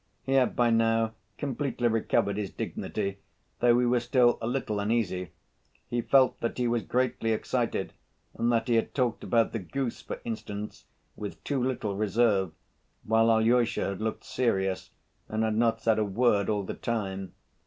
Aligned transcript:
He 0.23 0.31
had 0.31 0.55
by 0.55 0.71
now 0.71 1.13
completely 1.37 1.87
recovered 1.87 2.35
his 2.35 2.49
dignity, 2.49 3.19
though 3.59 3.77
he 3.77 3.85
was 3.85 4.03
still 4.03 4.39
a 4.41 4.47
little 4.47 4.79
uneasy. 4.79 5.29
He 5.91 6.01
felt 6.01 6.39
that 6.39 6.57
he 6.57 6.67
was 6.67 6.81
greatly 6.81 7.33
excited 7.33 7.93
and 8.33 8.51
that 8.51 8.67
he 8.67 8.73
had 8.77 8.95
talked 8.95 9.23
about 9.23 9.51
the 9.51 9.59
goose, 9.59 10.01
for 10.01 10.19
instance, 10.25 10.85
with 11.15 11.43
too 11.43 11.63
little 11.63 11.95
reserve, 11.95 12.51
while 13.03 13.29
Alyosha 13.29 13.89
had 13.89 14.01
looked 14.01 14.23
serious 14.25 14.89
and 15.29 15.43
had 15.43 15.55
not 15.55 15.83
said 15.83 15.99
a 15.99 16.03
word 16.03 16.49
all 16.49 16.63
the 16.63 16.73
time. 16.73 17.33